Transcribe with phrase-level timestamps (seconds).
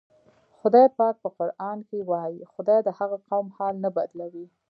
[0.59, 4.45] خدای پاک په قرآن کې وایي: "خدای د هغه قوم حال نه بدلوي".